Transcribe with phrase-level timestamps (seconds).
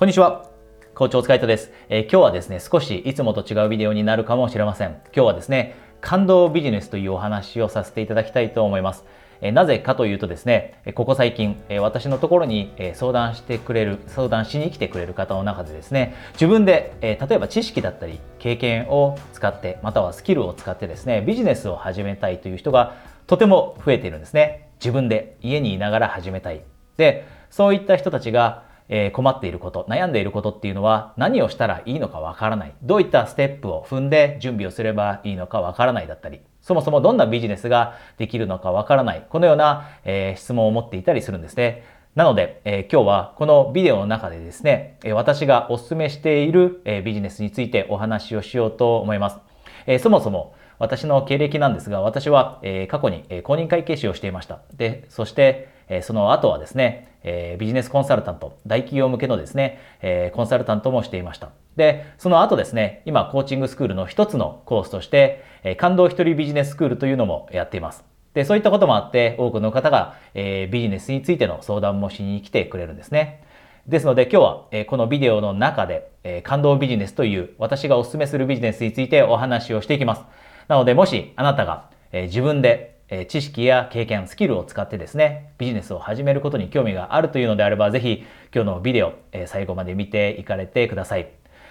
[0.00, 0.48] こんにちは。
[0.94, 4.92] 校長お疲れ様です、えー、今日はですね、少しいつもと違うビデオになるかもしれません。
[4.92, 9.04] 今日はですね、感動ビジネスというお話をさせていただきたいと思います。
[9.42, 22.94] えなぜかというとですね、ここ最近え、私のところに相談してくれる、相談しに来てくれる方の中でですね、自分で、え例えば知識だったり経験を使って、またはスキルを使ってですね、ビジネスを始めたいという人が
[23.26, 24.70] とても増えているんですね。
[24.80, 26.62] 自分で家にいながら始めたい。
[26.96, 32.74] で、そういった人たちがえ困っていること、悩んでいることっていうのは何をしたらいいのかわからない。
[32.82, 39.24] どういったステップを踏んで準備をすればいいのかわからないだったり、そもそもどんなビジネスができるのかわからない。
[39.30, 41.84] このような、え質問を持っていたりするんですね。
[42.16, 49.38] なので、え、今日はこのビデオの中でですね、え私がお勧めしている、えビジネスについてお話をしようと思います。
[49.86, 54.60] えそもそも私の経歴なんですが、私は、え過去に、え公認会計士をしていました。
[54.74, 61.50] で、そして、えその後はですね、えビジネスコンサルタント、大企業向けのですね、えコンサルタントもしていました。
[61.76, 68.04] で、その後ですね、今コーチングスクールの一つのコースとして、え感動一人ビジネススクールというのもやっています。
[68.32, 73.42] で、そういったこともあって、多くの方が、えビジネスについての相談もしに来てくれるんですね。
[73.86, 80.24] ですので今日は、えこのビデオの中で、え感動ビジネスという私がお勧めするビジネスについてお話をしていきます。
[80.68, 91.28] なのでもしあなたが、え自分でえ知識や経験、スキルを使ってですね、ビジネスを始めることに興味があるというのであれば、ぜひ今日のビデオ、え最後まで見ていかれてください。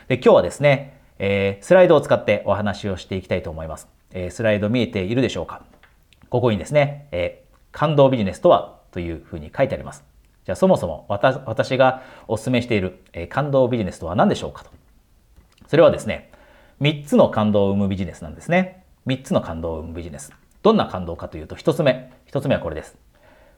[0.09, 3.87] で今日はですね、えスライドを使ってお話をしていきたいと思います。
[4.11, 5.63] えスライド見えているでしょうか？
[6.29, 10.03] ここにですね、え感動ビジネスとはというふうに書いてあります。
[10.45, 14.71] じゃあそもそも私がお勧めしている、え感動ビジネスとは何でしょうかと。
[15.67, 16.31] それはですね、
[16.81, 18.83] 3つの感動を生むビジネスなんですね。
[19.07, 20.33] 3つの感動を生むビジネス。
[20.61, 22.11] どんな感動かというと、一つ目。
[22.25, 22.97] 一つ目はこれです。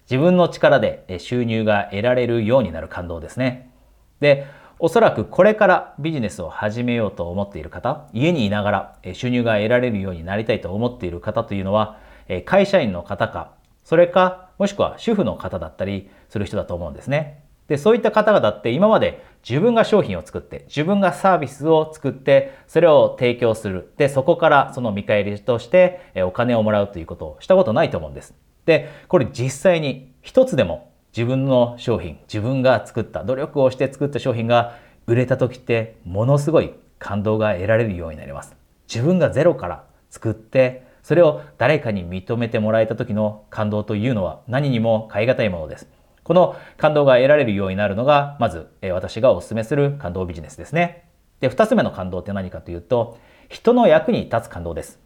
[0.09, 3.71] 自分の力で収入が得られるようになる感動ですね。
[4.19, 4.45] で、
[4.77, 11.97] おそらくこれからビジネスを始めようと思っている方、家にいながら収入が得られるようになりたいと思っている方というのは、
[12.45, 13.51] 会社員の方か、
[13.83, 17.43] それか、もしくは主婦の方だったりする人だと思うんですね。
[17.71, 23.93] で、そういった方々って今まで自分が商品を作って、自分がサービスを作って、それを提供する。
[23.95, 28.35] で、そこからその見返りとしてお金をもらうということをしたことないと思うんです。
[28.65, 34.75] で、これ実際に一つでも自分の商品、自分が作った、努力をして作った商品が
[35.07, 38.53] 売れた時ってものすごい感動が得られるようになります。
[38.93, 46.00] 自分がゼロから作って、それを誰かに認めてもらえた時の感動というのは何にも代え難いものです。
[46.31, 51.03] この感動が得られるようになるのが、まず、え私がお勧めする感動ビジネスですね。
[51.41, 53.17] で、二つ目の感動って何かというと、
[53.49, 54.97] 人の役に立つ感動です。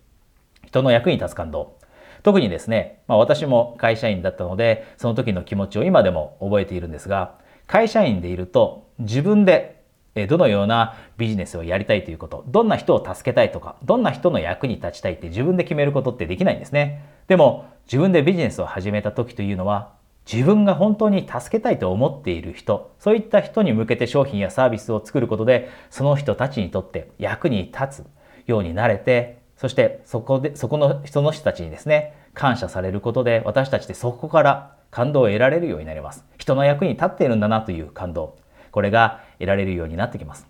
[0.68, 1.80] 人の役に立つ感動。
[2.22, 9.82] 特にですね、まあ、私も会社員だったので、その時の気持ちを今でも覚えているんですが、会社員でいると自分で
[10.30, 17.04] どのようなビジネスをやりたいということ、どんな人を助けたいとか、どんな人の役に立ちたいって自分で決めることってできないんですね。
[17.28, 28.06] でも、自分でビジネスを始めた時というのは、自分が本当に助けたいと思っている人、そういった人に向けて商品やサービスを作ることで、その人たちにとって役に立つ
[28.48, 36.26] ようになれて、そしてそこで、そこの人の人たちにですね、感謝されることで、私たちでそこから感動を得られるようになります。
[36.38, 38.38] 人の役に立っているんだなという感動。
[38.72, 40.48] これが得られるようになってきます。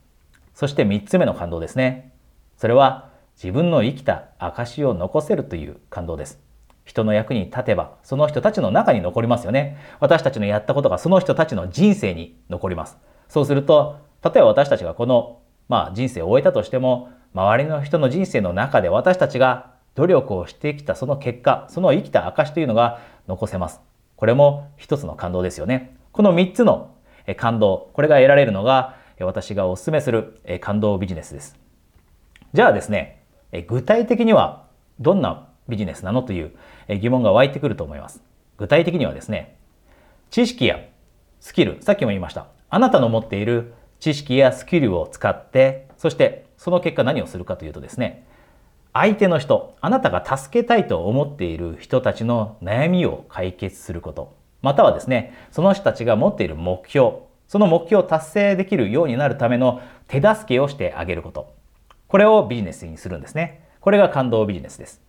[0.53, 2.13] そして三つ目の感動ですね。
[2.57, 6.44] それは自分の生きた証を残せるという感動です。
[6.85, 9.78] 人の役に立てば、その人たちの中に残りますよね。
[10.00, 12.97] 私たちのやったことがその人たちの人生に残ります。
[13.28, 23.81] そうすると、例えば私たちがこの、まあ、人生を終えたとしても、周りの人の人生の中で私たちが努力をしてきたその結果、その生きた証というのが残せます。
[24.16, 25.97] これも一つの感動ですよね。
[26.12, 26.91] この三つの
[27.35, 31.57] 感動、これが得られるのが私がお勧めする感動ビジネスです。
[32.53, 33.24] じゃあですね、
[33.68, 34.68] 具体的には
[35.00, 36.51] どんなビジネスなのという
[36.87, 38.21] 疑問が湧いてくると思います。
[38.57, 39.57] 具体的にはですね、
[40.29, 40.79] 知識や
[41.39, 42.47] スキル、さっきも言いました。
[42.69, 48.25] あなたの持っている知識やスキルを使って、そしてその結果何をするかというとですね、
[48.94, 57.11] 相手の人、あなたが助けたいと思っている人たちの悩みを解決すること、またはですね、その人たちが持っている目標、
[57.47, 61.53] その目標を達成できるようになるための手助けをしてあげること。
[62.07, 63.68] これをビジネスにするんですね。
[63.81, 65.05] これが感動ビジネスです。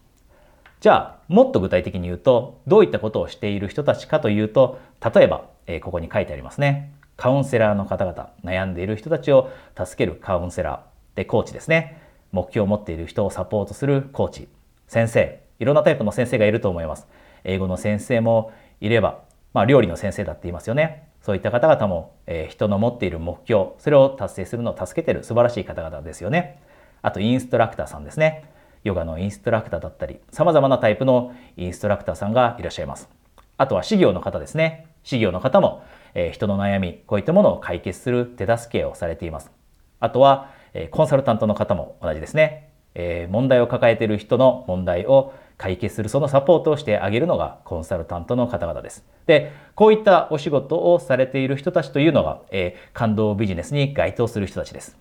[0.80, 4.78] じゃあ、もっと具体的に言うと、どういったことをしている人たちかというと、
[5.14, 6.92] 例えば、え、ここに書いてありますね。
[7.16, 11.16] カウンセラーの方々、悩んでいる人たちを助けるカウンセラー。
[11.16, 12.02] で、コーチですね。
[12.30, 14.48] 目標を持っている人をサポートするコーチ。
[14.86, 15.40] 先生。
[15.58, 17.06] いろんなタイプの先生がいると思います。
[17.44, 19.22] 英語の先生もいれば、
[19.54, 21.08] まあ、料理の先生だって言いますよね。
[21.22, 26.60] そういった方々も、え、人の持っている目標、それを達成するのを助けてる素晴らしい方々ですよね。
[27.00, 28.50] あと、インストラクターさんですね。
[28.86, 33.08] ヨガのインストラクターだったり、様々なタイプのインストラクターさんがいらっしゃいます。
[33.56, 34.86] あとは、事業の方ですね。
[35.02, 35.82] 事業の方も、
[36.14, 39.50] え、人の悩み、こういったものを解決する手助けをされています。
[39.98, 42.70] あとは、え、コンサルタントの方も同じですね。
[42.94, 49.04] え、問題を抱えている人の問題を解決するそのサポートをしてあげるのがコンサルタントの方々です。
[49.26, 54.96] で、こういったお仕事をされている人たちというのが、えー、感動ビジネスに該当する人たちです。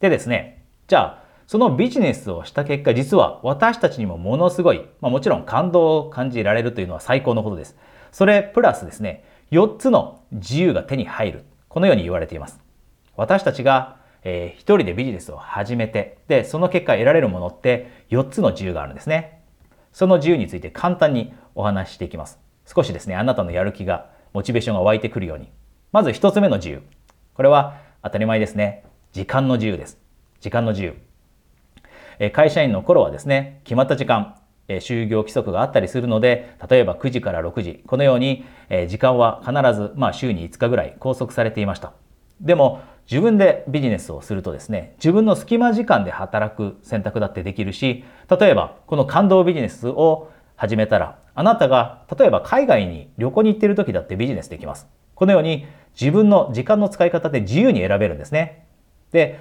[0.00, 7.76] でですね、じゃあ、そのビジネスをした結果、実は私たちにもものすごい、まあ、もちろん感動を感じられるというのは最高のことです。
[8.12, 11.44] それプラスですね、4つの自由が手に入る。
[11.66, 12.60] このように言われています。
[13.16, 19.42] 私たちが、えー、一人でビジネスを始めて、で、その結果得られるものって4つの自由があるんですね。
[19.90, 22.38] その自由について簡単にお話ししていきます。
[22.64, 25.50] 少しですね、あなたのやる気が、モチベーションが湧いてくるように。
[25.90, 26.80] まず一つ目の自由。
[27.34, 28.84] これは当たり前ですね。
[29.12, 29.98] 時間の自由です。
[30.38, 31.09] 時間の自由。
[32.28, 34.36] 会社員の頃はですね、決まった時間、
[34.68, 38.44] 就業規則があったりするので、例えば9時から6時、このように
[38.88, 41.92] 時間は必ず、まあ、週に5日ぐらい拘束されていました。
[42.40, 42.80] でも、
[43.10, 48.04] 自分でビジネスをするとですね、自分の隙間時間で働く選択だってできるし、
[48.38, 54.86] 例えばこの感動ビジネスを始めたら、あなたが例えば海外に旅行に行っている時だってビジネスできます。
[55.14, 55.66] このように
[55.98, 58.66] 自分の時間の使い方で自由に選べるんですね。
[59.10, 59.40] で、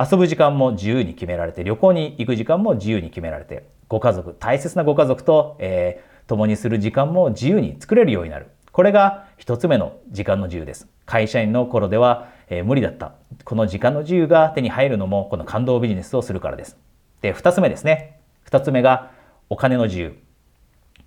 [0.00, 8.46] 遊ぶ時間も自由に決められて、旅行に行く時間も自由に決められて、ご家族、大切なご家族と、えー、共にする時間も自由に作れるようになる。
[8.70, 10.86] これが一つ目の時間の自由です。
[11.04, 13.14] 会社員の頃では、えー、無理だった。
[13.42, 16.78] この時間の自由が手に入るのも、この感動ビジネスをするからです。
[17.20, 18.20] で、二つ目ですね。
[18.42, 19.10] 二つ目が、
[19.50, 20.16] お金の自由。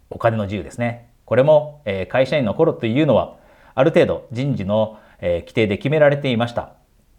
[0.09, 1.07] お金の自由ですね。
[1.23, 3.37] これも、えー、会社員の頃というのは、
[3.73, 6.73] ある程度人事の、え、規定で決められていました。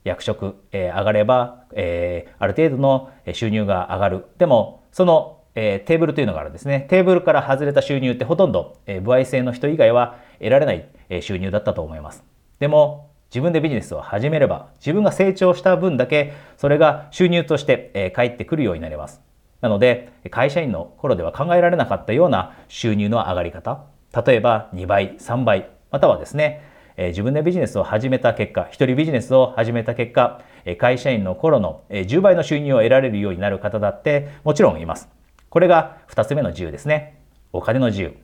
[0.05, 4.25] 役職、えー、上がれば、えー、ある程度の収入が上がる。
[4.39, 6.87] でも、その、えー、テーブルというのがあるんですね。
[6.89, 12.25] テーブルから外れた収入ってほとんど、えー、歩合制の人以外は得られないえ収入だったと思います。
[12.59, 19.21] でも自分でビジネスを始めれば自分が成長した分だけそれが収入としてえ返ってくるようになります。
[19.61, 23.85] なので会社員の頃では考えられなかったような収入の上がり方
[24.27, 30.43] 例えば2倍3倍またはですねえ自分でビジネスを始めた結果一人ビジネスを始めた結果
[30.79, 35.09] 会社員の頃の10倍の収入を得られるようになる方だってもちろんいます。
[35.49, 37.21] これが2つ目の自由ですね。
[37.53, 38.17] お金の自由。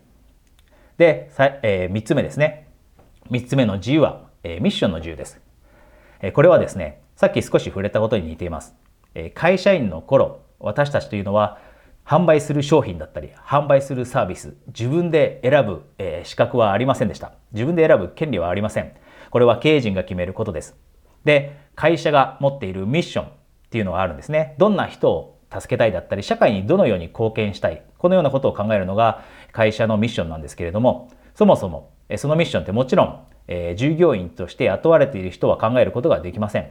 [0.97, 1.31] で、
[1.62, 2.69] え、3つ目ですね。
[3.31, 5.41] 3つ目の自由は、え、ミッションの自由です。
[6.23, 8.75] え、これはですね、さっき少し触れたことに似ています。
[9.15, 11.59] え、会社員の頃、私たちというのは、
[12.08, 17.32] 販売する商品だったり、販売するサービス、自分で選ぶ、え、資格はありませんでした。
[17.52, 18.93] 自分で選ぶ権利はありません。
[19.28, 20.75] これは経営陣が決めることです。
[21.26, 23.31] で、会社が持っているミッションっ
[23.69, 24.55] ていうのがあるんですね。
[24.56, 27.82] どんな人を助けたいだったり、社会にどのように貢献したい。
[27.99, 29.22] このようなことを考えるのが
[29.52, 36.70] 会社のミッションなんですけれども、そもそもそのミッションってもちろん、え、従業員として雇われている人は考えることができません。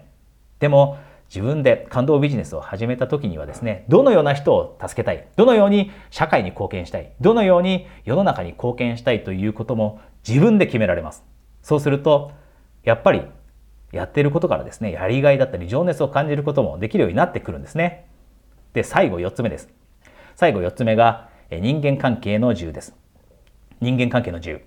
[0.60, 11.26] でも、自分で感動ビジネスを始めた時にはですね、どのような人を助けたい、どのように社会に貢献したい、どのように世の中に貢献したいということも自分で決められます。
[11.62, 12.32] そうすると、
[12.84, 13.24] やっぱり
[13.92, 18.08] やっていることからですね、やりがいだったり情熱を感じることもできるようになってくるんですね。
[18.74, 19.70] で、最後4つ目です。
[20.36, 22.96] 最後4つ目が人間関係の自由です。
[23.82, 24.62] 人間関係の自由。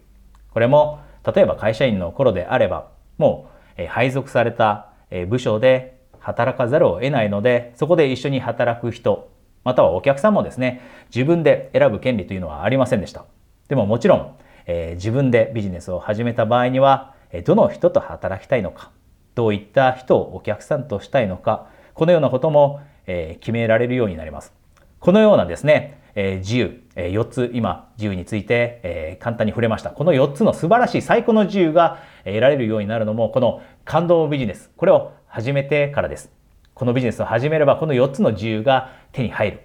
[0.51, 1.01] これも、
[1.35, 4.89] 例えば会社員の頃であれば、もう配属された
[5.29, 9.31] 部署で働かざるを得ないので、そこで一緒に働く人、
[9.65, 10.81] またはお客さんもですね、
[11.15, 13.25] 自分で選ぶ権利というのはありませんでした。
[13.69, 14.37] でももちろん、
[14.67, 18.91] えー、自分でビジネスを始めた場合には、どの人と働きたいのか、
[19.35, 24.53] どういった人をお客さんとしたいのか、このようなこともえ決められるようになります。
[24.99, 29.91] このようなですね、え自由、え4つ今自由について、え簡単に触れました。
[29.91, 36.29] この4つの素晴らしい最高の自由が得られるようになるのもこの感動ビジネス、これを始めてからです。
[36.75, 39.61] このビジネスを始めればこの4つの自由が手に入る。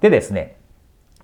[0.00, 0.56] でですね、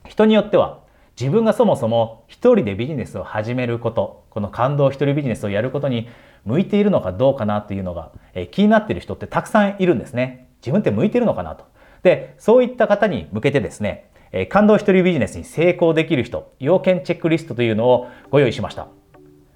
[0.05, 0.81] 人によっては
[1.19, 6.09] 自分がそもそも一人でビジネスを始めること、この感動一人ビジネスをやることに
[6.45, 10.49] 向いているのかどうかなというのが、え気になっている人ってたくさんいるんですね。
[10.63, 11.65] 自分って向いてるのかなと。
[12.03, 18.89] で、そういった方に向けてですね、え感動一人ビジネスに成功できる人、要件チェックリストというのをご用意しました。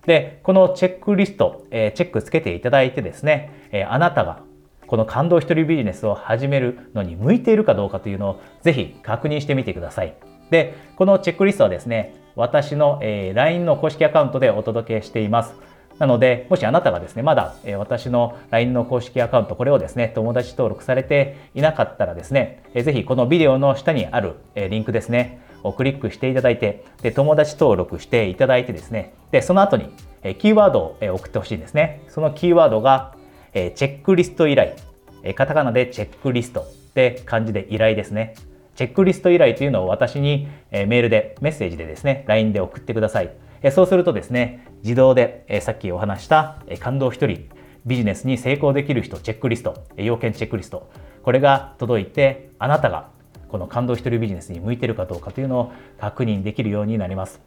[0.06, 4.42] で、このチェックリスト、えチェックつけていただいてですね、えあなたが
[4.86, 10.14] この感動一人ビジネスを始めるのに向いているかどうかというのをぜひ確認してみてください。
[10.50, 15.54] で、このチェックリストはですね、私の、え LINE の公式アカウントでお届けしています。
[16.00, 29.90] なので、もしあなたがですね、まだ、え私の LINE の公式アカウント、これをですね、友達登録されていなかったらですね、えぜひこのビデオの下にある、えリンクですね、をクリックしていただいて、で、友達登録していただいてですね、で、その後に、
[30.38, 32.02] キーワードを、送ってほしいんですね。
[32.08, 33.14] そのキーワードが、
[33.52, 34.72] チェックリスト依頼、
[35.34, 36.64] カタカナでチェックリスト
[36.94, 38.34] で漢字で依頼ですね。
[38.76, 43.30] チェックリスト依頼というのを私に、メールで、メッセージでですね、LINE で送ってください。
[43.72, 47.48] そうするとですね、自動でさっきお話した感動一人、
[47.84, 50.90] ビジネスに成功できる人チェックリスト、要件チェックリスト、
[51.22, 53.08] これが届いて、あなたが
[53.50, 57.40] この感動一人ビジネスに向いてるかどうかというのを確認できるようになります。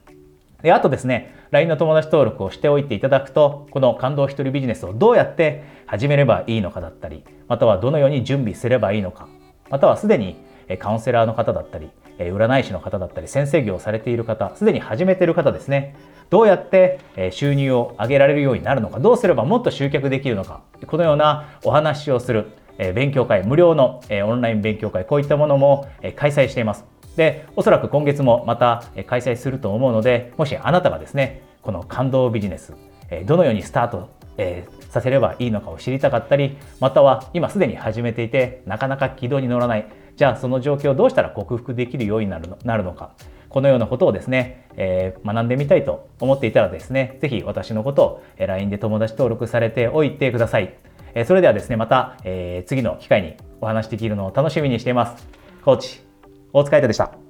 [0.61, 9.27] で、あとですね、LINE の友達登録をしておいていただくと、この感動一人ビジネスをどうやって始めればいいのかだったり、またはどのように準備すればいいのか、
[9.69, 10.37] またはすでに
[10.79, 15.95] カウンセラーの方だったり、占い師の方だったり、先生業をされている方、すでに始めている方ですね、
[16.29, 16.99] どうやって
[17.31, 26.85] 収入を上げられるようになるのか、どうすればもっと集客できるのか、このようなお話をする勉強会、無料のオンライン勉強会、こういったものも開催しています。
[27.15, 32.73] で、おそらく今月もまた開催すると思うので、もしあなたがですね、この感動ビジネス、
[33.25, 34.09] どのようにスタート
[34.89, 43.11] させればいいのかを知りたかったり、または今すでに始めていて、なかなか軌道に乗らない、じゃあその状況をどうしたら克服できるようになるのなるのか、
[43.49, 50.73] このようなことをですね、えー、学んでみたいと思っていたらですね、ぜひ私のことを LINE で友達登録されておいてください。
[51.15, 55.27] えそれではですね、また、え、次の機会にお話できるのを楽しみにしています。
[55.63, 56.01] コーチ、
[56.51, 57.22] 大塚海人でした。